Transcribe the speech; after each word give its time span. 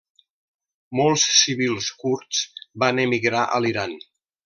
Molts 0.99 1.27
civils 1.43 1.91
kurds 2.01 2.43
van 2.85 3.07
emigrar 3.07 3.45
a 3.59 3.65
l'Iran. 3.67 3.99